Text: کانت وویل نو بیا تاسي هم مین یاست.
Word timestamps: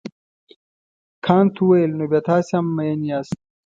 کانت 1.25 1.53
وویل 1.59 1.91
نو 1.97 2.05
بیا 2.11 2.21
تاسي 2.29 2.53
هم 2.57 2.65
مین 2.75 3.01
یاست. 3.09 3.37